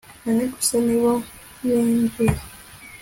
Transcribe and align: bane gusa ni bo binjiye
bane 0.23 0.45
gusa 0.53 0.75
ni 0.85 0.95
bo 1.01 1.13
binjiye 1.63 2.35